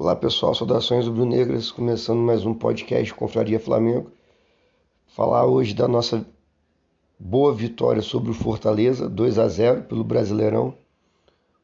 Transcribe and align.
Olá 0.00 0.14
pessoal, 0.14 0.54
saudações 0.54 1.08
rubro-negras, 1.08 1.72
começando 1.72 2.20
mais 2.20 2.46
um 2.46 2.54
podcast 2.54 3.12
Confraria 3.14 3.58
Flamengo. 3.58 4.12
Falar 5.08 5.44
hoje 5.44 5.74
da 5.74 5.88
nossa 5.88 6.24
boa 7.18 7.52
vitória 7.52 8.00
sobre 8.00 8.30
o 8.30 8.34
Fortaleza, 8.34 9.08
2 9.08 9.40
a 9.40 9.48
0 9.48 9.82
pelo 9.82 10.04
Brasileirão. 10.04 10.72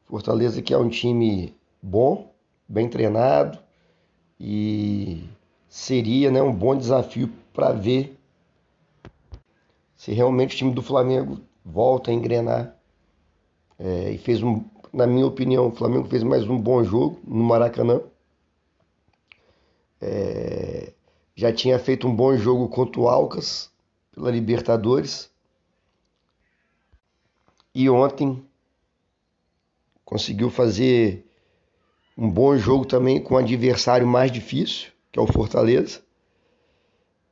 Fortaleza 0.03 0.61
que 0.61 0.73
é 0.73 0.77
um 0.77 0.89
time 0.89 1.55
bom, 1.81 2.29
bem 2.67 2.89
treinado 2.89 3.57
e 4.37 5.23
seria 5.69 6.29
né, 6.29 6.41
um 6.41 6.53
bom 6.53 6.75
desafio 6.75 7.31
para 7.53 7.71
ver 7.71 8.19
se 9.95 10.11
realmente 10.11 10.55
o 10.55 10.57
time 10.57 10.73
do 10.73 10.81
Flamengo 10.81 11.39
volta 11.63 12.11
a 12.11 12.13
engrenar. 12.13 12.75
É, 13.79 14.11
e 14.11 14.17
fez 14.17 14.43
um, 14.43 14.61
na 14.91 15.07
minha 15.07 15.25
opinião, 15.25 15.67
o 15.67 15.71
Flamengo 15.71 16.09
fez 16.09 16.21
mais 16.21 16.43
um 16.43 16.59
bom 16.59 16.83
jogo 16.83 17.17
no 17.25 17.41
Maracanã. 17.41 18.01
É, 20.07 20.93
já 21.35 21.51
tinha 21.51 21.79
feito 21.79 22.07
um 22.07 22.15
bom 22.15 22.37
jogo 22.37 22.69
contra 22.69 23.01
o 23.01 23.09
Alcas 23.09 23.71
pela 24.13 24.29
Libertadores. 24.29 25.31
E 27.73 27.89
ontem 27.89 28.45
conseguiu 30.05 30.51
fazer 30.51 31.25
um 32.15 32.29
bom 32.29 32.55
jogo 32.55 32.85
também 32.85 33.19
com 33.19 33.33
um 33.33 33.37
adversário 33.37 34.05
mais 34.05 34.31
difícil, 34.31 34.91
que 35.11 35.17
é 35.17 35.21
o 35.21 35.27
Fortaleza. 35.27 36.01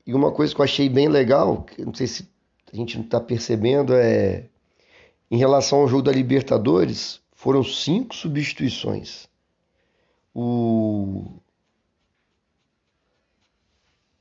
E 0.05 0.13
uma 0.15 0.31
coisa 0.31 0.53
que 0.53 0.59
eu 0.59 0.65
achei 0.65 0.89
bem 0.89 1.07
legal, 1.07 1.61
que 1.61 1.85
não 1.85 1.93
sei 1.93 2.07
se 2.07 2.27
a 2.71 2.75
gente 2.75 2.97
não 2.97 3.05
está 3.05 3.19
percebendo, 3.19 3.93
é 3.93 4.45
em 5.29 5.37
relação 5.37 5.79
ao 5.79 5.87
jogo 5.87 6.01
da 6.01 6.11
Libertadores, 6.11 7.21
foram 7.31 7.63
cinco 7.63 8.15
substituições. 8.15 9.29
O 10.33 11.39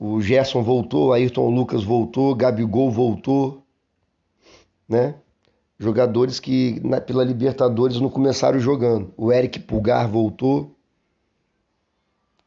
o 0.04 0.20
Gerson 0.20 0.64
voltou, 0.64 1.12
Ayrton 1.12 1.48
Lucas 1.48 1.84
voltou, 1.84 2.34
Gabigol 2.34 2.90
voltou, 2.90 3.62
né? 4.88 5.14
Jogadores 5.78 6.40
que 6.40 6.80
na, 6.82 7.00
pela 7.00 7.22
Libertadores 7.22 8.00
não 8.00 8.10
começaram 8.10 8.58
jogando. 8.58 9.14
O 9.16 9.32
Eric 9.32 9.60
Pulgar 9.60 10.08
voltou. 10.08 10.74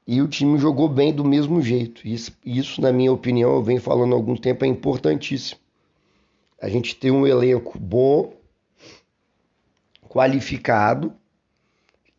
E 0.06 0.22
o 0.22 0.28
time 0.28 0.58
jogou 0.58 0.90
bem 0.90 1.14
do 1.14 1.24
mesmo 1.24 1.62
jeito. 1.62 2.06
Isso, 2.06 2.38
isso, 2.46 2.82
na 2.82 2.92
minha 2.92 3.14
opinião, 3.14 3.56
eu 3.56 3.64
venho 3.64 3.80
falando 3.80 4.12
há 4.12 4.18
algum 4.18 4.36
tempo, 4.36 4.66
é 4.66 4.68
importantíssimo. 4.68 5.60
A 6.62 6.68
gente 6.68 6.94
ter 6.94 7.10
um 7.10 7.26
elenco 7.26 7.80
bom, 7.80 8.34
qualificado 10.10 11.14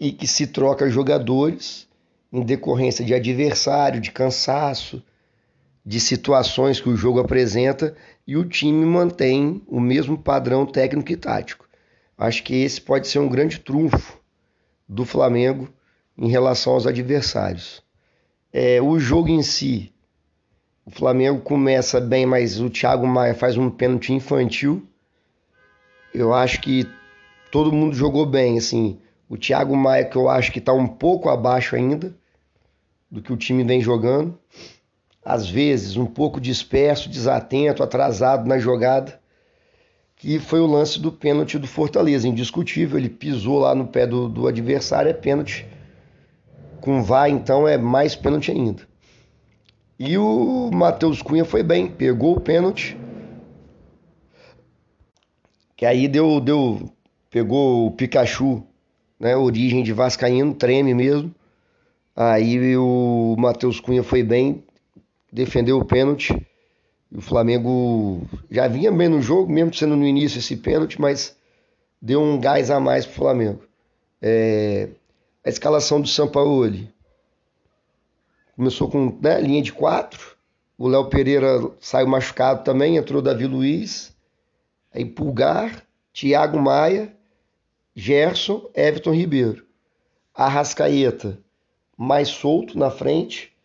e 0.01 0.13
que 0.13 0.27
se 0.27 0.47
troca 0.47 0.89
jogadores 0.89 1.87
em 2.33 2.41
decorrência 2.41 3.05
de 3.05 3.13
adversário, 3.13 4.01
de 4.01 4.11
cansaço, 4.11 5.03
de 5.87 6.01
situações 6.01 6.81
que 6.81 6.89
o 6.89 6.97
jogo 6.97 7.21
apresenta 7.21 7.95
e 8.27 8.37
o 8.37 8.45
time 8.45 8.85
mantém 8.85 9.63
o 9.69 9.79
mesmo 9.79 10.19
padrão 10.19 10.67
técnico 10.67 11.13
e 11.13 11.17
tático. 11.17 11.69
Acho 12.19 12.43
que 12.43 12.57
esse 12.57 12.81
pode 12.81 13.07
ser 13.07 13.21
um 13.21 13.29
grande 13.29 13.61
trunfo 13.61 14.19
do 14.89 15.05
Flamengo 15.05 15.73
em 16.19 16.29
relação 16.29 16.73
aos 16.73 16.89
adversários. 16.89 17.85
É, 18.53 18.83
o 18.83 18.99
jogo 18.99 19.29
em 19.29 19.45
si, 19.45 19.93
o 20.85 20.91
Flamengo 20.91 21.41
começa 21.41 22.01
bem, 22.01 22.27
mas 22.27 22.59
o 22.59 22.69
Thiago 22.69 23.07
Maia 23.07 23.35
faz 23.35 23.57
um 23.57 23.71
pênalti 23.71 24.13
infantil. 24.13 24.85
Eu 26.13 26.35
acho 26.35 26.61
que 26.61 26.89
todo 27.53 27.73
mundo 27.73 27.95
jogou 27.95 28.27
bem, 28.27 28.59
assim. 28.59 28.99
O 29.29 29.37
Thiago 29.37 29.77
Maia, 29.77 30.05
que 30.05 30.17
eu 30.17 30.29
acho 30.29 30.51
que 30.51 30.59
está 30.59 30.73
um 30.73 30.89
pouco 30.89 31.29
abaixo 31.29 31.77
ainda 31.77 32.17
do 33.09 33.23
que 33.23 33.33
o 33.33 33.37
time 33.37 33.63
vem 33.63 33.81
jogando 33.81 34.37
às 35.27 35.49
vezes 35.49 35.97
um 35.97 36.07
pouco 36.07 36.41
disperso, 36.41 37.09
desatento, 37.09 37.83
atrasado 37.83 38.49
na 38.49 38.61
jogada, 38.61 39.19
que 40.15 40.39
foi 40.39 40.61
o 40.61 40.67
lance 40.67 41.01
do 41.01 41.11
pênalti 41.11 41.59
do 41.59 41.67
Fortaleza, 41.67 42.29
indiscutível, 42.29 42.97
ele 42.97 43.09
pisou 43.09 43.59
lá 43.59 43.75
no 43.75 43.89
pé 43.89 44.07
do, 44.07 44.29
do 44.29 44.47
adversário, 44.47 45.11
é 45.11 45.13
pênalti. 45.13 45.67
Com 46.81 47.03
VAR, 47.03 47.29
então, 47.29 47.67
é 47.67 47.77
mais 47.77 48.15
pênalti 48.15 48.53
ainda. 48.53 48.85
E 49.99 50.17
o 50.17 50.71
Matheus 50.73 51.21
Cunha 51.21 51.45
foi 51.45 51.65
bem, 51.65 51.89
pegou 51.89 52.37
o 52.37 52.41
pênalti, 52.41 52.97
que 55.77 55.85
aí 55.85 56.07
deu, 56.07 56.41
deu 56.41 56.89
pegou 57.29 57.87
o 57.87 57.91
Pikachu, 57.91 58.63
né, 59.19 59.37
origem 59.37 59.83
de 59.83 59.93
vascaíno, 59.93 60.55
treme 60.55 60.95
mesmo. 60.95 61.35
Aí 62.15 62.77
o 62.77 63.35
Matheus 63.37 63.81
Cunha 63.81 64.05
foi 64.05 64.23
bem, 64.23 64.63
defendeu 65.37 65.79
o 65.79 65.85
pênalti. 65.85 66.35
O 67.15 67.21
Flamengo 67.21 68.27
já 68.51 68.67
vinha 68.67 68.91
bem 68.91 69.09
no 69.09 69.21
jogo, 69.21 69.53
mesmo 69.53 69.73
sendo 69.75 69.95
no 69.95 70.07
início 70.07 70.39
esse 70.39 70.57
pênalti, 70.57 70.99
mas 70.99 71.37
deu 72.01 72.23
um 72.23 72.41
gás 72.41 72.71
a 72.71 72.81
mais 72.81 73.05
para 73.05 73.13
o 73.13 73.17
Flamengo. 73.17 73.63
É, 74.21 74.89
a 75.45 75.49
escalação 75.51 76.01
do 76.01 76.09
Sampaoli 76.09 76.91
começou 78.57 78.91
com 78.91 79.17
né, 79.21 79.39
linha 79.41 79.63
de 79.63 79.73
quatro. 79.73 80.35
O 80.79 80.89
Léo 80.89 81.11
Pereira 81.11 81.71
saiu 81.81 82.07
machucado 82.07 82.65
também, 82.65 82.97
entrou 82.97 83.21
Davi 83.21 83.47
Luiz. 83.47 84.17
Aí 84.93 85.05
Pulgar, 85.05 85.83
Thiago 86.15 86.59
Maia, 86.59 87.13
Gerson, 87.95 88.71
Everton 88.75 89.13
Ribeiro. 89.13 89.67
Arrascaeta 90.35 91.39
mais 91.97 92.29
solto 92.29 92.79
na 92.79 92.91
frente 92.91 93.56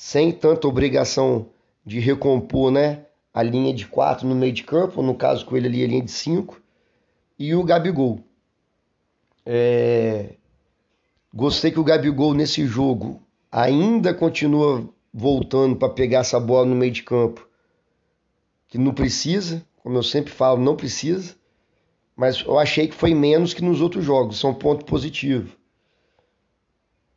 sem 0.00 0.30
tanta 0.30 0.68
obrigação 0.68 1.48
de 1.84 1.98
recompor 1.98 2.70
né, 2.70 3.04
a 3.34 3.42
linha 3.42 3.74
de 3.74 3.84
quatro 3.84 4.28
no 4.28 4.34
meio 4.36 4.52
de 4.52 4.62
campo, 4.62 5.02
no 5.02 5.12
caso 5.12 5.44
com 5.44 5.56
ele 5.56 5.66
ali 5.66 5.82
a 5.82 5.88
linha 5.88 6.04
de 6.04 6.12
cinco, 6.12 6.62
e 7.36 7.52
o 7.52 7.64
Gabigol. 7.64 8.20
É... 9.44 10.36
Gostei 11.34 11.72
que 11.72 11.80
o 11.80 11.84
Gabigol 11.84 12.32
nesse 12.32 12.64
jogo 12.64 13.20
ainda 13.50 14.14
continua 14.14 14.88
voltando 15.12 15.74
para 15.74 15.92
pegar 15.92 16.20
essa 16.20 16.38
bola 16.38 16.66
no 16.66 16.76
meio 16.76 16.92
de 16.92 17.02
campo, 17.02 17.48
que 18.68 18.78
não 18.78 18.94
precisa, 18.94 19.66
como 19.82 19.98
eu 19.98 20.04
sempre 20.04 20.32
falo, 20.32 20.62
não 20.62 20.76
precisa, 20.76 21.34
mas 22.14 22.40
eu 22.42 22.56
achei 22.56 22.86
que 22.86 22.94
foi 22.94 23.14
menos 23.14 23.52
que 23.52 23.64
nos 23.64 23.80
outros 23.80 24.04
jogos, 24.04 24.36
isso 24.36 24.46
é 24.46 24.50
um 24.50 24.54
ponto 24.54 24.84
positivo. 24.84 25.57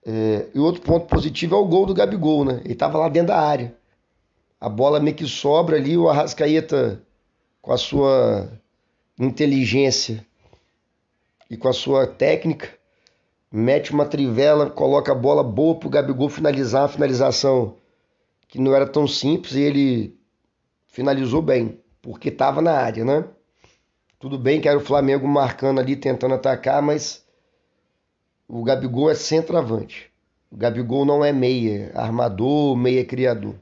É, 0.06 0.48
e 0.54 0.60
outro 0.60 0.82
ponto 0.82 1.06
positivo 1.06 1.56
é 1.56 1.58
o 1.60 1.66
gol 1.66 1.86
do 1.86 1.94
Gabigol, 1.94 2.44
né? 2.44 2.62
Ele 2.64 2.74
estava 2.74 2.98
lá 2.98 3.08
dentro 3.08 3.30
da 3.30 3.40
área. 3.40 3.76
A 4.60 4.68
bola 4.68 5.00
meio 5.00 5.16
que 5.16 5.28
sobra 5.28 5.78
ali, 5.78 5.98
o 5.98 6.10
Arrascaeta, 6.10 7.02
com 7.62 7.72
a 7.72 7.78
sua 7.78 8.50
inteligência 9.20 10.26
e 11.50 11.58
com 11.58 11.68
a 11.68 11.74
sua 11.74 12.08
técnica, 12.08 12.70
mete 13.52 13.92
uma 13.92 14.06
trivela, 14.06 14.70
coloca 14.70 15.12
a 15.12 15.16
bola 15.16 15.44
boa 15.44 15.76
pro 15.76 15.90
Gabigol 15.90 16.30
finalizar 16.30 16.86
a 16.86 16.88
finalização 16.88 17.76
que 18.48 18.60
não 18.60 18.76
era 18.76 18.88
tão 18.88 19.08
simples 19.08 19.54
e 19.54 19.62
ele 19.62 20.20
finalizou 20.88 21.42
bem, 21.42 21.80
porque 22.02 22.30
estava 22.30 22.62
na 22.62 22.74
área, 22.74 23.06
né? 23.06 23.26
Tudo 24.20 24.38
bem 24.38 24.60
que 24.60 24.68
era 24.68 24.78
o 24.78 24.86
Flamengo 24.86 25.28
marcando 25.28 25.80
ali, 25.80 25.96
tentando 25.96 26.36
atacar, 26.36 26.82
mas 26.82 27.26
o 28.52 28.64
Gabigol 28.64 29.10
é 29.10 29.16
centroavante. 29.16 30.12
O 30.52 30.58
Gabigol 30.58 31.06
não 31.06 31.24
é 31.24 31.32
meia, 31.32 31.90
armador, 31.96 32.76
meia 32.76 33.06
criador. 33.06 33.56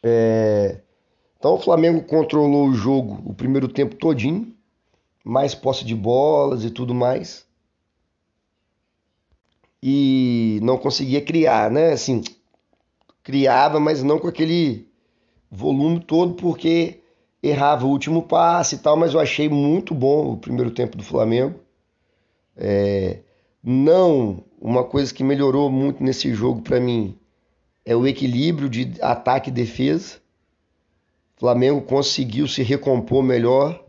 É... 0.00 0.80
Então 1.36 1.54
o 1.54 1.58
Flamengo 1.58 2.04
controlou 2.04 2.68
o 2.68 2.74
jogo 2.74 3.20
o 3.26 3.34
primeiro 3.34 3.66
tempo 3.66 3.96
todinho, 3.96 4.54
mais 5.24 5.52
posse 5.52 5.84
de 5.84 5.96
bolas 5.96 6.64
e 6.64 6.70
tudo 6.70 6.94
mais. 6.94 7.44
E 9.82 10.60
não 10.62 10.78
conseguia 10.78 11.20
criar, 11.20 11.72
né? 11.72 11.90
Assim, 11.90 12.22
criava, 13.24 13.80
mas 13.80 14.00
não 14.04 14.20
com 14.20 14.28
aquele 14.28 14.88
volume 15.50 15.98
todo, 15.98 16.34
porque 16.34 17.00
errava 17.42 17.84
o 17.84 17.90
último 17.90 18.22
passe 18.22 18.76
e 18.76 18.78
tal, 18.78 18.96
mas 18.96 19.12
eu 19.12 19.18
achei 19.18 19.48
muito 19.48 19.92
bom 19.92 20.32
o 20.32 20.36
primeiro 20.36 20.70
tempo 20.70 20.96
do 20.96 21.02
Flamengo. 21.02 21.63
É, 22.56 23.20
não, 23.62 24.44
uma 24.60 24.84
coisa 24.84 25.12
que 25.12 25.24
melhorou 25.24 25.70
muito 25.70 26.02
nesse 26.02 26.32
jogo 26.34 26.62
para 26.62 26.78
mim 26.78 27.18
é 27.84 27.94
o 27.96 28.06
equilíbrio 28.06 28.68
de 28.68 28.94
ataque 29.00 29.50
e 29.50 29.52
defesa. 29.52 30.18
O 31.36 31.40
Flamengo 31.40 31.82
conseguiu 31.82 32.46
se 32.46 32.62
recompor 32.62 33.22
melhor, 33.22 33.84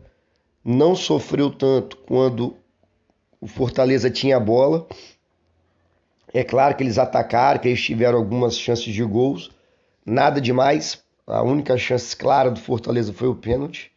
não 0.64 0.94
sofreu 0.96 1.50
tanto 1.50 1.96
quando 1.98 2.56
o 3.40 3.46
Fortaleza 3.46 4.10
tinha 4.10 4.36
a 4.36 4.40
bola. 4.40 4.86
É 6.32 6.42
claro 6.42 6.74
que 6.74 6.82
eles 6.82 6.98
atacaram, 6.98 7.60
que 7.60 7.68
eles 7.68 7.82
tiveram 7.82 8.18
algumas 8.18 8.58
chances 8.58 8.92
de 8.92 9.04
gols, 9.04 9.50
nada 10.04 10.40
demais. 10.40 11.04
A 11.26 11.42
única 11.42 11.76
chance 11.78 12.16
clara 12.16 12.50
do 12.50 12.60
Fortaleza 12.60 13.12
foi 13.12 13.28
o 13.28 13.34
pênalti. 13.34 13.92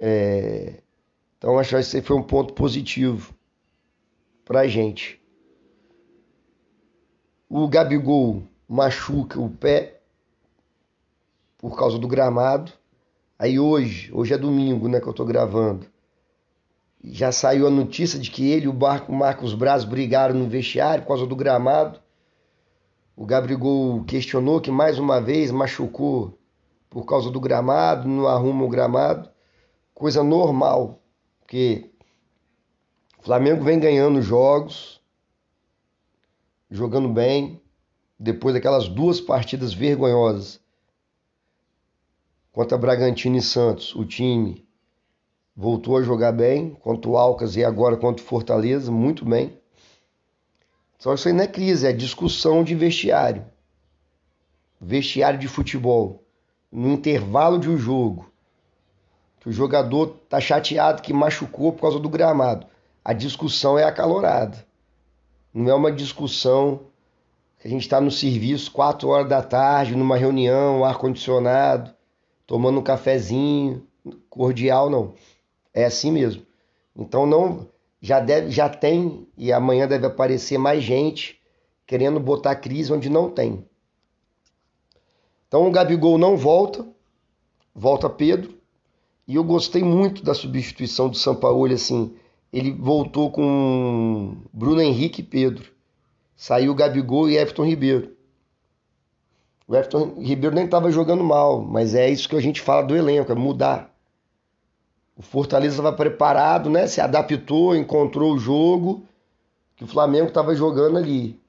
É... 0.00 0.80
Então 1.38 1.58
acho 1.58 1.70
que 1.70 1.76
esse 1.76 2.02
foi 2.02 2.16
um 2.16 2.22
ponto 2.22 2.54
positivo 2.54 3.35
para 4.46 4.60
a 4.60 4.66
gente. 4.68 5.20
O 7.50 7.66
Gabigol 7.66 8.44
machuca 8.68 9.40
o 9.40 9.50
pé 9.50 10.00
por 11.58 11.76
causa 11.76 11.98
do 11.98 12.06
gramado. 12.06 12.72
Aí 13.36 13.58
hoje, 13.58 14.10
hoje 14.14 14.32
é 14.32 14.38
domingo, 14.38 14.88
né, 14.88 15.00
que 15.00 15.06
eu 15.06 15.12
tô 15.12 15.24
gravando. 15.24 15.86
Já 17.02 17.32
saiu 17.32 17.66
a 17.66 17.70
notícia 17.70 18.18
de 18.18 18.30
que 18.30 18.48
ele 18.48 18.66
e 18.66 18.68
o 18.68 19.12
Marcos 19.12 19.52
Braz 19.52 19.84
brigaram 19.84 20.34
no 20.36 20.48
vestiário 20.48 21.02
por 21.02 21.08
causa 21.08 21.26
do 21.26 21.36
gramado. 21.36 22.00
O 23.16 23.26
Gabigol 23.26 24.04
questionou 24.04 24.60
que 24.60 24.70
mais 24.70 24.98
uma 24.98 25.20
vez 25.20 25.50
machucou 25.50 26.38
por 26.88 27.04
causa 27.04 27.30
do 27.30 27.40
gramado, 27.40 28.08
não 28.08 28.28
arruma 28.28 28.64
o 28.64 28.68
gramado. 28.68 29.28
Coisa 29.92 30.22
normal, 30.22 31.02
porque 31.40 31.90
Flamengo 33.26 33.64
vem 33.64 33.80
ganhando 33.80 34.22
jogos, 34.22 35.00
jogando 36.70 37.08
bem, 37.08 37.60
depois 38.16 38.54
daquelas 38.54 38.86
duas 38.86 39.20
partidas 39.20 39.74
vergonhosas 39.74 40.60
contra 42.52 42.78
Bragantino 42.78 43.36
e 43.36 43.42
Santos, 43.42 43.96
o 43.96 44.04
time 44.04 44.64
voltou 45.56 45.96
a 45.96 46.04
jogar 46.04 46.30
bem, 46.30 46.70
contra 46.70 47.10
o 47.10 47.16
Alcas 47.16 47.56
e 47.56 47.64
agora 47.64 47.96
contra 47.96 48.22
o 48.22 48.28
Fortaleza, 48.28 48.92
muito 48.92 49.24
bem. 49.24 49.58
Só 50.96 51.12
isso 51.12 51.26
aí 51.26 51.34
não 51.34 51.42
é 51.42 51.48
crise, 51.48 51.84
é 51.84 51.92
discussão 51.92 52.62
de 52.62 52.76
vestiário. 52.76 53.44
Vestiário 54.80 55.36
de 55.36 55.48
futebol. 55.48 56.22
No 56.70 56.92
intervalo 56.92 57.58
de 57.58 57.68
um 57.68 57.76
jogo. 57.76 58.30
Que 59.40 59.48
o 59.48 59.52
jogador 59.52 60.16
tá 60.28 60.40
chateado 60.40 61.02
que 61.02 61.12
machucou 61.12 61.72
por 61.72 61.80
causa 61.80 61.98
do 61.98 62.08
gramado. 62.08 62.68
A 63.06 63.12
discussão 63.12 63.78
é 63.78 63.84
acalorada. 63.84 64.66
Não 65.54 65.70
é 65.70 65.74
uma 65.76 65.92
discussão 65.92 66.88
que 67.56 67.68
a 67.68 67.70
gente 67.70 67.82
está 67.82 68.00
no 68.00 68.10
serviço 68.10 68.72
quatro 68.72 69.08
horas 69.10 69.28
da 69.28 69.40
tarde, 69.40 69.94
numa 69.94 70.16
reunião, 70.16 70.84
ar-condicionado, 70.84 71.94
tomando 72.48 72.80
um 72.80 72.82
cafezinho, 72.82 73.86
cordial, 74.28 74.90
não. 74.90 75.14
É 75.72 75.84
assim 75.84 76.10
mesmo. 76.10 76.44
Então 76.96 77.24
não 77.26 77.68
já 78.00 78.18
deve, 78.18 78.50
já 78.50 78.68
tem 78.68 79.28
e 79.38 79.52
amanhã 79.52 79.86
deve 79.86 80.06
aparecer 80.06 80.58
mais 80.58 80.82
gente 80.82 81.40
querendo 81.86 82.18
botar 82.18 82.56
crise 82.56 82.92
onde 82.92 83.08
não 83.08 83.30
tem. 83.30 83.64
Então 85.46 85.68
o 85.68 85.70
Gabigol 85.70 86.18
não 86.18 86.36
volta, 86.36 86.84
volta 87.72 88.10
Pedro. 88.10 88.58
E 89.28 89.36
eu 89.36 89.44
gostei 89.44 89.84
muito 89.84 90.24
da 90.24 90.34
substituição 90.34 91.08
do 91.08 91.16
Sampaoli 91.16 91.74
assim. 91.74 92.12
Ele 92.52 92.72
voltou 92.72 93.30
com 93.30 94.36
Bruno 94.52 94.80
Henrique 94.80 95.20
e 95.20 95.24
Pedro. 95.24 95.70
Saiu 96.34 96.74
Gabigol 96.74 97.28
e 97.28 97.36
Everton 97.36 97.64
Ribeiro. 97.64 98.16
O 99.66 99.74
Everton 99.74 100.20
Ribeiro 100.20 100.54
nem 100.54 100.64
estava 100.64 100.90
jogando 100.90 101.24
mal, 101.24 101.60
mas 101.60 101.94
é 101.94 102.08
isso 102.08 102.28
que 102.28 102.36
a 102.36 102.40
gente 102.40 102.60
fala 102.60 102.82
do 102.82 102.96
elenco, 102.96 103.32
é 103.32 103.34
mudar. 103.34 103.92
O 105.16 105.22
Fortaleza 105.22 105.76
estava 105.76 105.96
preparado, 105.96 106.68
né? 106.68 106.86
Se 106.86 107.00
adaptou, 107.00 107.74
encontrou 107.74 108.34
o 108.34 108.38
jogo 108.38 109.06
que 109.74 109.84
o 109.84 109.86
Flamengo 109.86 110.28
estava 110.28 110.54
jogando 110.54 110.98
ali. 110.98 111.40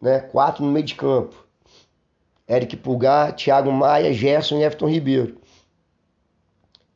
Né? 0.00 0.20
Quatro 0.20 0.64
no 0.64 0.70
meio 0.70 0.84
de 0.84 0.94
campo. 0.94 1.46
Eric 2.48 2.76
Pulgar, 2.76 3.34
Thiago 3.34 3.72
Maia, 3.72 4.12
Gerson 4.12 4.58
e 4.58 4.64
Everton 4.64 4.88
Ribeiro. 4.88 5.38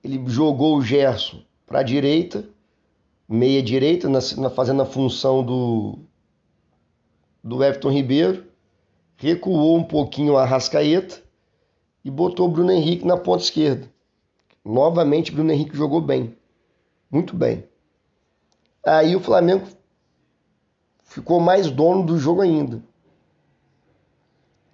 Ele 0.05 0.23
jogou 0.29 0.77
o 0.77 0.83
Gerson 0.83 1.46
para 1.67 1.81
a 1.81 1.83
direita, 1.83 2.49
meia 3.29 3.63
direita, 3.63 4.09
na, 4.09 4.21
na, 4.39 4.49
fazendo 4.49 4.83
a 4.83 4.87
função 4.87 5.45
do, 5.45 5.99
do 7.43 7.63
Everton 7.63 7.91
Ribeiro. 7.91 8.47
Recuou 9.17 9.77
um 9.77 9.85
pouquinho 9.85 10.37
a 10.37 10.45
Rascaeta 10.45 11.23
e 12.05 12.11
botou 12.11 12.47
o 12.47 12.51
Bruno 12.51 12.71
Henrique 12.71 13.07
na 13.07 13.17
ponta 13.17 13.43
esquerda. 13.43 13.91
Novamente, 14.65 15.33
Bruno 15.33 15.51
Henrique 15.51 15.77
jogou 15.77 16.01
bem. 16.01 16.37
Muito 17.11 17.35
bem. 17.35 17.65
Aí 18.85 19.17
o 19.17 19.21
Flamengo 19.21 19.67
ficou 21.03 21.41
mais 21.41 21.71
dono 21.71 22.05
do 22.05 22.19
jogo 22.19 22.43
ainda. 22.43 22.83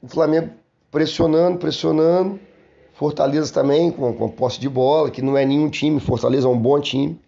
O 0.02 0.08
Flamengo 0.08 0.52
pressionando, 0.90 1.58
pressionando. 1.58 2.40
Fortaleza 3.02 3.52
também, 3.52 3.90
com, 3.90 4.14
com 4.14 4.28
posse 4.28 4.60
de 4.60 4.68
bola, 4.68 5.10
que 5.10 5.20
não 5.20 5.36
é 5.36 5.44
nenhum 5.44 5.68
time. 5.68 5.98
Fortaleza 5.98 6.46
é 6.46 6.50
um 6.50 6.56
bom 6.56 6.78
time. 6.78 7.20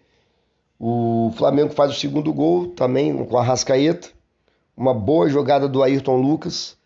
O 0.79 1.33
Flamengo 1.35 1.73
faz 1.73 1.91
o 1.91 1.99
segundo 1.99 2.31
gol 2.31 2.67
também 2.67 3.25
com 3.25 3.37
a 3.37 3.43
Rascaeta. 3.43 4.07
Uma 4.77 4.93
boa 4.93 5.27
jogada 5.27 5.67
do 5.67 5.83
Ayrton 5.83 6.15
Lucas. 6.15 6.77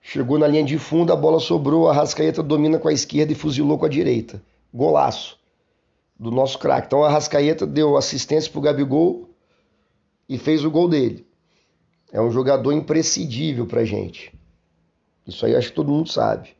Chegou 0.00 0.38
na 0.38 0.46
linha 0.46 0.62
de 0.62 0.78
fundo, 0.78 1.12
a 1.12 1.16
bola 1.16 1.40
sobrou, 1.40 1.88
a 1.88 1.92
Rascaeta 1.92 2.44
domina 2.44 2.78
com 2.78 2.86
a 2.86 2.92
esquerda 2.92 3.32
e 3.32 3.34
fuzilou 3.34 3.76
com 3.76 3.86
a 3.86 3.88
direita 3.88 4.40
golaço 4.72 5.36
do 6.16 6.30
nosso 6.30 6.60
craque. 6.60 6.86
Então 6.86 7.02
a 7.02 7.08
Rascaeta 7.08 7.66
deu 7.66 7.96
assistência 7.96 8.48
para 8.52 8.58
o 8.60 8.62
Gabigol 8.62 9.28
e 10.28 10.38
fez 10.38 10.64
o 10.64 10.70
gol 10.70 10.88
dele. 10.88 11.26
É 12.12 12.20
um 12.20 12.30
jogador 12.30 12.70
imprescindível 12.70 13.66
para 13.66 13.84
gente. 13.84 14.32
Isso 15.26 15.44
aí 15.44 15.56
acho 15.56 15.70
que 15.70 15.74
todo 15.74 15.90
mundo 15.90 16.08
sabe. 16.08 16.54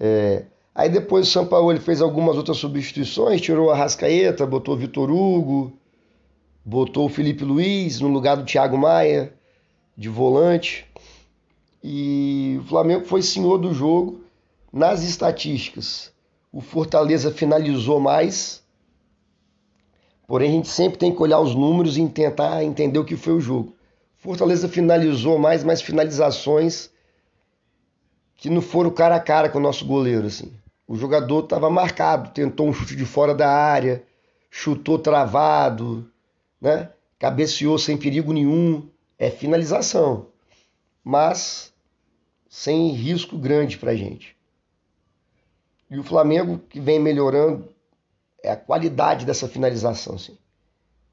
É... 0.00 0.44
Aí 0.74 0.88
depois 0.88 1.36
o 1.36 1.70
ele 1.70 1.78
fez 1.78 2.00
algumas 2.00 2.36
outras 2.36 2.56
substituições, 2.56 3.40
tirou 3.40 3.70
a 3.70 3.76
Rascaeta, 3.76 4.46
botou 4.46 4.74
o 4.74 4.78
Vitor 4.78 5.10
Hugo, 5.10 5.72
botou 6.64 7.06
o 7.06 7.08
Felipe 7.08 7.44
Luiz 7.44 8.00
no 8.00 8.08
lugar 8.08 8.36
do 8.36 8.44
Thiago 8.44 8.78
Maia 8.78 9.32
de 9.96 10.08
volante. 10.08 10.86
E 11.84 12.58
o 12.60 12.64
Flamengo 12.64 13.04
foi 13.04 13.20
senhor 13.20 13.58
do 13.58 13.74
jogo 13.74 14.20
nas 14.72 15.02
estatísticas 15.02 16.12
o 16.52 16.60
Fortaleza 16.60 17.30
finalizou 17.30 18.00
mais. 18.00 18.62
Porém, 20.26 20.50
a 20.50 20.52
gente 20.52 20.68
sempre 20.68 20.98
tem 20.98 21.14
que 21.14 21.22
olhar 21.22 21.40
os 21.40 21.54
números 21.54 21.96
e 21.96 22.08
tentar 22.08 22.64
entender 22.64 22.98
o 22.98 23.04
que 23.04 23.16
foi 23.16 23.34
o 23.34 23.40
jogo. 23.40 23.74
Fortaleza 24.16 24.68
finalizou 24.68 25.38
mais, 25.38 25.64
mas 25.64 25.80
finalizações 25.80 26.90
que 28.40 28.48
não 28.48 28.62
foram 28.62 28.90
cara 28.90 29.16
a 29.16 29.20
cara 29.20 29.50
com 29.50 29.58
o 29.58 29.62
nosso 29.62 29.84
goleiro. 29.84 30.26
Assim. 30.26 30.50
O 30.88 30.96
jogador 30.96 31.44
estava 31.44 31.68
marcado, 31.68 32.30
tentou 32.30 32.66
um 32.66 32.72
chute 32.72 32.96
de 32.96 33.04
fora 33.04 33.34
da 33.34 33.48
área, 33.48 34.02
chutou 34.50 34.98
travado, 34.98 36.10
né? 36.58 36.90
cabeceou 37.18 37.78
sem 37.78 37.98
perigo 37.98 38.32
nenhum. 38.32 38.88
É 39.18 39.30
finalização, 39.30 40.28
mas 41.04 41.74
sem 42.48 42.88
risco 42.92 43.36
grande 43.36 43.76
para 43.76 43.94
gente. 43.94 44.34
E 45.90 45.98
o 45.98 46.02
Flamengo 46.02 46.58
que 46.70 46.80
vem 46.80 46.98
melhorando 46.98 47.68
é 48.42 48.50
a 48.50 48.56
qualidade 48.56 49.26
dessa 49.26 49.46
finalização, 49.46 50.16
sim. 50.16 50.38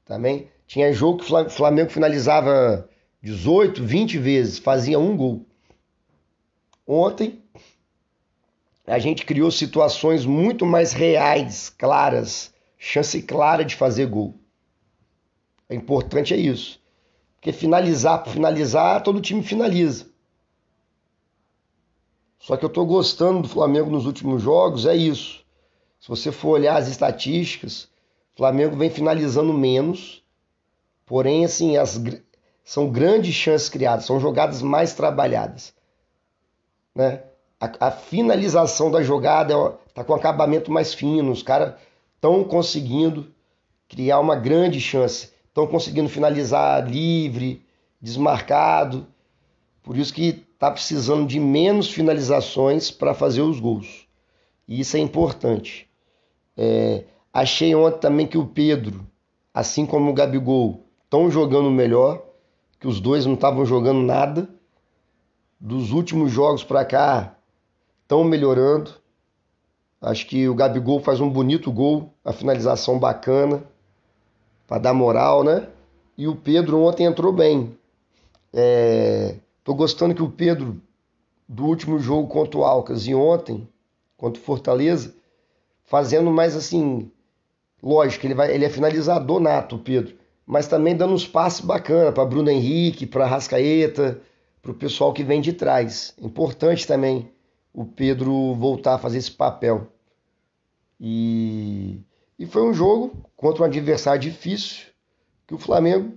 Também 0.06 0.48
tinha 0.66 0.90
jogo 0.94 1.22
que 1.22 1.30
o 1.30 1.50
Flamengo 1.50 1.90
finalizava 1.90 2.88
18, 3.20 3.84
20 3.84 4.16
vezes, 4.16 4.58
fazia 4.58 4.98
um 4.98 5.14
gol. 5.14 5.44
Ontem 6.90 7.42
a 8.86 8.98
gente 8.98 9.26
criou 9.26 9.50
situações 9.50 10.24
muito 10.24 10.64
mais 10.64 10.94
reais, 10.94 11.68
claras, 11.68 12.54
chance 12.78 13.20
clara 13.20 13.62
de 13.62 13.76
fazer 13.76 14.06
gol. 14.06 14.34
O 15.68 15.74
importante 15.74 16.32
é 16.32 16.38
isso. 16.38 16.80
Porque 17.34 17.52
finalizar 17.52 18.24
por 18.24 18.32
finalizar, 18.32 19.02
todo 19.02 19.20
time 19.20 19.42
finaliza. 19.42 20.06
Só 22.38 22.56
que 22.56 22.64
eu 22.64 22.68
estou 22.68 22.86
gostando 22.86 23.42
do 23.42 23.48
Flamengo 23.48 23.90
nos 23.90 24.06
últimos 24.06 24.40
jogos, 24.40 24.86
é 24.86 24.96
isso. 24.96 25.44
Se 26.00 26.08
você 26.08 26.32
for 26.32 26.52
olhar 26.52 26.78
as 26.78 26.88
estatísticas, 26.88 27.84
o 28.32 28.38
Flamengo 28.38 28.74
vem 28.76 28.88
finalizando 28.88 29.52
menos, 29.52 30.24
porém, 31.04 31.44
assim, 31.44 31.76
as, 31.76 32.00
são 32.64 32.88
grandes 32.88 33.34
chances 33.34 33.68
criadas, 33.68 34.06
são 34.06 34.18
jogadas 34.18 34.62
mais 34.62 34.94
trabalhadas. 34.94 35.76
Né? 36.98 37.22
A, 37.60 37.86
a 37.86 37.90
finalização 37.92 38.90
da 38.90 39.00
jogada 39.04 39.54
está 39.86 40.02
com 40.02 40.14
acabamento 40.14 40.72
mais 40.72 40.92
fino, 40.92 41.30
os 41.30 41.44
caras 41.44 41.74
estão 42.16 42.42
conseguindo 42.42 43.32
criar 43.88 44.18
uma 44.18 44.34
grande 44.34 44.80
chance, 44.80 45.30
estão 45.46 45.64
conseguindo 45.64 46.08
finalizar 46.08 46.84
livre, 46.90 47.64
desmarcado. 48.02 49.06
Por 49.80 49.96
isso 49.96 50.12
que 50.12 50.44
está 50.52 50.72
precisando 50.72 51.24
de 51.24 51.38
menos 51.38 51.88
finalizações 51.88 52.90
para 52.90 53.14
fazer 53.14 53.42
os 53.42 53.60
gols. 53.60 54.08
E 54.66 54.80
isso 54.80 54.96
é 54.96 55.00
importante. 55.00 55.88
É, 56.56 57.04
achei 57.32 57.76
ontem 57.76 58.00
também 58.00 58.26
que 58.26 58.36
o 58.36 58.46
Pedro, 58.46 59.06
assim 59.54 59.86
como 59.86 60.10
o 60.10 60.14
Gabigol, 60.14 60.84
estão 61.04 61.30
jogando 61.30 61.70
melhor, 61.70 62.24
que 62.80 62.88
os 62.88 63.00
dois 63.00 63.24
não 63.24 63.34
estavam 63.34 63.64
jogando 63.64 64.00
nada. 64.00 64.48
Dos 65.60 65.90
últimos 65.90 66.30
jogos 66.30 66.62
para 66.62 66.84
cá, 66.84 67.36
estão 68.02 68.24
melhorando. 68.24 68.92
Acho 70.00 70.26
que 70.26 70.48
o 70.48 70.54
Gabigol 70.54 71.00
faz 71.00 71.20
um 71.20 71.28
bonito 71.28 71.72
gol, 71.72 72.14
a 72.24 72.32
finalização 72.32 72.98
bacana, 72.98 73.64
para 74.66 74.78
dar 74.78 74.94
moral, 74.94 75.42
né? 75.42 75.68
E 76.16 76.28
o 76.28 76.36
Pedro 76.36 76.80
ontem 76.80 77.04
entrou 77.04 77.32
bem 77.32 77.76
É, 78.52 79.36
tô 79.62 79.74
gostando 79.74 80.14
que 80.14 80.22
o 80.22 80.30
Pedro, 80.30 80.80
do 81.48 81.66
último 81.66 81.98
jogo 81.98 82.28
contra 82.28 82.58
o 82.58 82.64
Alcas 82.64 83.06
e 83.06 83.14
ontem, 83.14 83.68
contra 84.16 84.40
o 84.40 84.44
Fortaleza, 84.44 85.14
fazendo 85.84 86.30
mais 86.30 86.56
assim. 86.56 87.10
Lógico, 87.82 88.26
ele, 88.26 88.34
vai, 88.34 88.52
ele 88.54 88.64
é 88.64 88.70
finalizador 88.70 89.40
nato, 89.40 89.76
o 89.76 89.78
Pedro, 89.78 90.14
mas 90.46 90.66
também 90.66 90.96
dando 90.96 91.14
uns 91.14 91.26
passes 91.26 91.60
bacana 91.60 92.10
para 92.12 92.24
Bruno 92.24 92.50
Henrique, 92.50 93.06
para 93.06 93.26
Rascaeta, 93.26 94.20
para 94.68 94.72
o 94.72 94.78
pessoal 94.78 95.14
que 95.14 95.24
vem 95.24 95.40
de 95.40 95.54
trás. 95.54 96.14
Importante 96.20 96.86
também 96.86 97.30
o 97.72 97.86
Pedro 97.86 98.54
voltar 98.54 98.94
a 98.94 98.98
fazer 98.98 99.16
esse 99.16 99.30
papel. 99.30 99.90
E, 101.00 102.00
e 102.38 102.44
foi 102.44 102.62
um 102.62 102.74
jogo 102.74 103.16
contra 103.34 103.62
um 103.62 103.64
adversário 103.64 104.20
difícil 104.20 104.88
que 105.46 105.54
o 105.54 105.58
Flamengo 105.58 106.12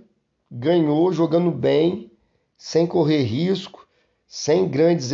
ganhou 0.50 1.10
jogando 1.14 1.50
bem, 1.50 2.10
sem 2.58 2.86
correr 2.86 3.22
risco, 3.22 3.88
sem 4.26 4.68
grandes, 4.68 5.12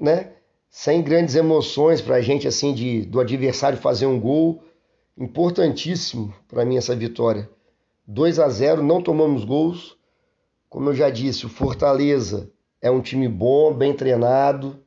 né? 0.00 0.34
sem 0.70 1.02
grandes 1.02 1.34
emoções 1.34 2.00
para 2.00 2.16
a 2.16 2.20
gente 2.20 2.46
assim 2.46 2.72
de 2.72 3.02
do 3.02 3.18
adversário 3.18 3.78
fazer 3.78 4.06
um 4.06 4.20
gol. 4.20 4.62
Importantíssimo 5.18 6.32
para 6.46 6.64
mim 6.64 6.76
essa 6.76 6.94
vitória. 6.94 7.50
2 8.06 8.38
a 8.38 8.48
0, 8.48 8.80
não 8.84 9.02
tomamos 9.02 9.44
gols. 9.44 9.96
Como 10.68 10.90
eu 10.90 10.94
já 10.94 11.10
disse, 11.10 11.46
o 11.46 11.48
Fortaleza 11.48 12.52
é 12.80 12.90
um 12.90 13.00
time 13.00 13.28
bom, 13.28 13.72
bem 13.72 13.94
treinado, 13.94 14.78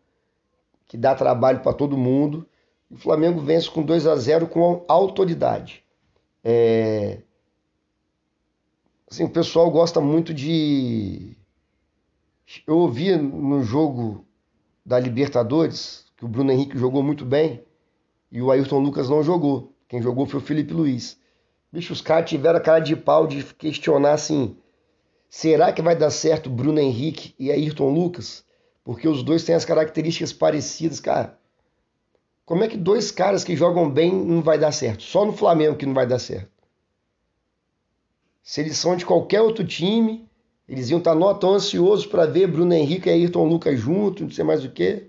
que 0.87 0.97
dá 0.97 1.15
trabalho 1.15 1.61
para 1.61 1.73
todo 1.73 1.97
mundo. 1.97 2.47
O 2.89 2.97
Flamengo 2.97 3.39
vence 3.39 3.69
com 3.69 3.83
2 3.83 4.07
a 4.07 4.15
0 4.15 4.47
com 4.47 4.83
autoridade. 4.87 5.83
É... 6.43 7.19
Assim, 9.09 9.23
o 9.23 9.29
pessoal 9.29 9.69
gosta 9.71 9.99
muito 9.99 10.33
de. 10.33 11.35
Eu 12.65 12.77
ouvi 12.77 13.15
no 13.15 13.61
jogo 13.63 14.25
da 14.85 14.99
Libertadores 14.99 16.05
que 16.17 16.25
o 16.25 16.27
Bruno 16.27 16.51
Henrique 16.51 16.77
jogou 16.77 17.03
muito 17.03 17.23
bem 17.23 17.63
e 18.31 18.41
o 18.41 18.51
Ayrton 18.51 18.79
Lucas 18.79 19.09
não 19.09 19.23
jogou. 19.23 19.73
Quem 19.87 20.01
jogou 20.01 20.25
foi 20.25 20.39
o 20.39 20.43
Felipe 20.43 20.73
Luiz. 20.73 21.19
Bicho, 21.71 21.93
os 21.93 22.01
caras 22.01 22.29
tiveram 22.29 22.57
a 22.57 22.61
cara 22.61 22.79
de 22.79 22.95
pau 22.95 23.27
de 23.27 23.43
questionar 23.43 24.13
assim: 24.13 24.57
será 25.29 25.71
que 25.71 25.81
vai 25.81 25.95
dar 25.95 26.09
certo 26.09 26.49
Bruno 26.49 26.79
Henrique 26.79 27.33
e 27.37 27.51
Ayrton 27.51 27.89
Lucas? 27.89 28.43
Porque 28.83 29.07
os 29.07 29.23
dois 29.23 29.43
têm 29.43 29.55
as 29.55 29.65
características 29.65 30.33
parecidas, 30.33 30.99
cara. 30.99 31.37
Como 32.45 32.63
é 32.63 32.67
que 32.67 32.75
dois 32.75 33.11
caras 33.11 33.43
que 33.43 33.55
jogam 33.55 33.89
bem 33.89 34.11
não 34.11 34.41
vai 34.41 34.57
dar 34.57 34.71
certo? 34.71 35.03
Só 35.03 35.23
no 35.23 35.33
Flamengo 35.33 35.77
que 35.77 35.85
não 35.85 35.93
vai 35.93 36.07
dar 36.07 36.17
certo. 36.17 36.49
Se 38.41 38.61
eles 38.61 38.77
são 38.77 38.95
de 38.95 39.05
qualquer 39.05 39.41
outro 39.41 39.63
time, 39.63 40.27
eles 40.67 40.89
iam 40.89 40.97
estar 40.97 41.15
tá 41.15 41.33
tão 41.35 41.53
ansiosos 41.53 42.07
para 42.07 42.25
ver 42.25 42.47
Bruno 42.47 42.73
Henrique 42.73 43.07
e 43.07 43.11
Ayrton 43.11 43.45
Lucas 43.45 43.79
juntos, 43.79 44.23
não 44.23 44.31
sei 44.31 44.43
mais 44.43 44.65
o 44.65 44.71
que. 44.71 45.07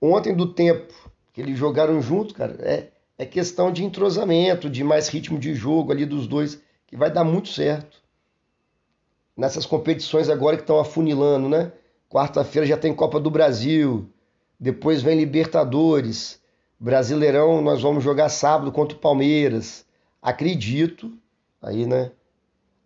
Ontem 0.00 0.34
do 0.34 0.52
tempo 0.52 0.92
que 1.32 1.40
eles 1.40 1.56
jogaram 1.56 2.00
junto, 2.02 2.34
cara, 2.34 2.56
é, 2.60 2.88
é 3.16 3.24
questão 3.24 3.70
de 3.70 3.84
entrosamento, 3.84 4.68
de 4.68 4.82
mais 4.82 5.08
ritmo 5.08 5.38
de 5.38 5.54
jogo 5.54 5.92
ali 5.92 6.04
dos 6.04 6.26
dois, 6.26 6.60
que 6.86 6.96
vai 6.96 7.10
dar 7.10 7.24
muito 7.24 7.48
certo. 7.48 8.02
Nessas 9.36 9.66
competições 9.66 10.28
agora 10.28 10.56
que 10.56 10.62
estão 10.62 10.78
afunilando, 10.78 11.48
né? 11.48 11.72
Quarta-feira 12.08 12.66
já 12.66 12.76
tem 12.76 12.94
Copa 12.94 13.20
do 13.20 13.30
Brasil, 13.30 14.08
depois 14.58 15.02
vem 15.02 15.18
Libertadores, 15.18 16.40
Brasileirão, 16.78 17.60
nós 17.60 17.82
vamos 17.82 18.02
jogar 18.02 18.28
sábado 18.28 18.72
contra 18.72 18.96
o 18.96 19.00
Palmeiras. 19.00 19.84
Acredito, 20.22 21.12
aí, 21.60 21.86
né? 21.86 22.12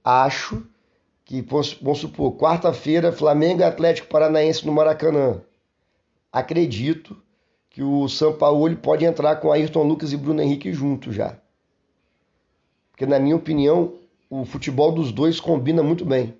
Acho 0.02 0.62
que, 1.24 1.40
vamos 1.42 1.98
supor, 1.98 2.36
quarta-feira, 2.36 3.12
Flamengo 3.12 3.60
e 3.60 3.64
Atlético 3.64 4.08
Paranaense 4.08 4.66
no 4.66 4.72
Maracanã. 4.72 5.40
Acredito 6.32 7.16
que 7.68 7.82
o 7.82 8.08
São 8.08 8.32
Paulo 8.32 8.74
pode 8.76 9.04
entrar 9.04 9.36
com 9.36 9.52
Ayrton 9.52 9.84
Lucas 9.84 10.12
e 10.12 10.16
Bruno 10.16 10.42
Henrique 10.42 10.72
juntos 10.72 11.14
já. 11.14 11.36
Porque, 12.90 13.06
na 13.06 13.18
minha 13.18 13.36
opinião, 13.36 13.94
o 14.30 14.44
futebol 14.44 14.92
dos 14.92 15.10
dois 15.10 15.40
combina 15.40 15.82
muito 15.82 16.04
bem. 16.04 16.38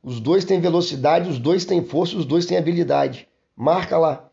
Os 0.00 0.20
dois 0.20 0.44
têm 0.44 0.60
velocidade, 0.60 1.28
os 1.28 1.40
dois 1.40 1.64
têm 1.64 1.84
força, 1.84 2.16
os 2.16 2.24
dois 2.24 2.46
têm 2.46 2.56
habilidade. 2.56 3.28
Marca 3.56 3.98
lá. 3.98 4.30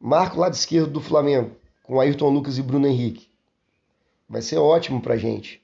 Marca 0.00 0.36
o 0.36 0.40
lado 0.40 0.54
esquerdo 0.54 0.90
do 0.90 1.00
Flamengo, 1.00 1.54
com 1.84 2.00
Ayrton 2.00 2.30
Lucas 2.30 2.58
e 2.58 2.62
Bruno 2.62 2.88
Henrique. 2.88 3.30
Vai 4.28 4.42
ser 4.42 4.58
ótimo 4.58 5.00
pra 5.00 5.16
gente, 5.16 5.62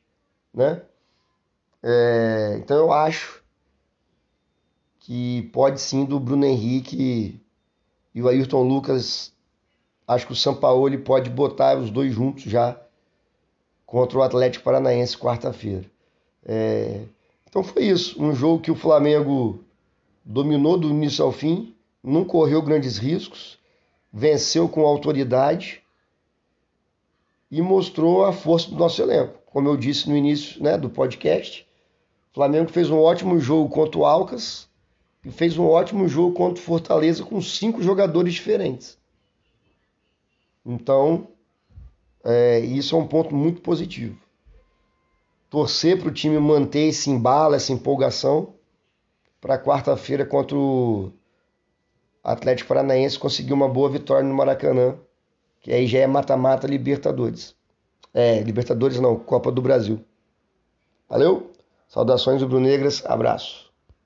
né? 0.54 0.82
É, 1.82 2.56
então 2.58 2.76
eu 2.76 2.92
acho 2.92 3.42
que 5.00 5.42
pode 5.52 5.80
sim 5.80 6.04
do 6.04 6.20
Bruno 6.20 6.44
Henrique 6.44 7.40
e 8.14 8.22
o 8.22 8.28
Ayrton 8.28 8.62
Lucas 8.62 9.32
acho 10.06 10.26
que 10.26 10.32
o 10.32 10.36
Sampaoli 10.36 10.98
pode 10.98 11.30
botar 11.30 11.76
os 11.76 11.90
dois 11.90 12.14
juntos 12.14 12.44
já 12.44 12.80
contra 13.84 14.18
o 14.18 14.22
Atlético 14.22 14.64
Paranaense 14.64 15.16
quarta-feira. 15.16 15.90
É... 16.46 17.02
Então 17.48 17.64
foi 17.64 17.84
isso, 17.84 18.22
um 18.22 18.34
jogo 18.34 18.62
que 18.62 18.70
o 18.70 18.76
Flamengo 18.76 19.64
dominou 20.24 20.78
do 20.78 20.88
início 20.88 21.24
ao 21.24 21.32
fim, 21.32 21.74
não 22.02 22.24
correu 22.24 22.62
grandes 22.62 22.98
riscos, 22.98 23.58
venceu 24.12 24.68
com 24.68 24.86
autoridade 24.86 25.82
e 27.50 27.60
mostrou 27.60 28.24
a 28.24 28.32
força 28.32 28.70
do 28.70 28.76
nosso 28.76 29.00
elenco. 29.02 29.34
Como 29.46 29.68
eu 29.68 29.76
disse 29.76 30.08
no 30.08 30.16
início 30.16 30.62
né, 30.62 30.76
do 30.76 30.90
podcast, 30.90 31.66
o 32.30 32.34
Flamengo 32.34 32.70
fez 32.70 32.90
um 32.90 32.98
ótimo 32.98 33.38
jogo 33.40 33.68
contra 33.68 33.98
o 33.98 34.04
Alcas 34.04 34.68
e 35.24 35.30
fez 35.30 35.56
um 35.58 35.66
ótimo 35.66 36.06
jogo 36.08 36.34
contra 36.34 36.62
o 36.62 36.64
Fortaleza 36.64 37.24
com 37.24 37.40
cinco 37.40 37.82
jogadores 37.82 38.34
diferentes. 38.34 38.98
Então, 40.64 41.28
é, 42.24 42.60
isso 42.60 42.94
é 42.94 42.98
um 42.98 43.06
ponto 43.06 43.34
muito 43.34 43.60
positivo. 43.60 44.18
Torcer 45.48 45.98
para 45.98 46.08
o 46.08 46.12
time 46.12 46.38
manter 46.38 46.88
esse 46.88 47.10
embalo, 47.10 47.54
essa 47.54 47.72
empolgação, 47.72 48.54
para 49.40 49.58
quarta-feira 49.58 50.26
contra 50.26 50.56
o 50.56 51.12
Atlético 52.22 52.68
Paranaense 52.68 53.18
conseguir 53.18 53.52
uma 53.52 53.68
boa 53.68 53.88
vitória 53.88 54.28
no 54.28 54.34
Maracanã, 54.34 54.96
que 55.60 55.72
aí 55.72 55.86
já 55.86 56.00
é 56.00 56.06
mata-mata 56.06 56.66
Libertadores. 56.66 57.54
É, 58.12 58.40
Libertadores 58.40 58.98
não, 58.98 59.16
Copa 59.16 59.52
do 59.52 59.62
Brasil. 59.62 60.04
Valeu? 61.08 61.52
Saudações 61.86 62.42
rubro-negras, 62.42 63.04
abraço. 63.06 63.65